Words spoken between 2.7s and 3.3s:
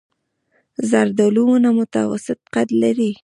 لري.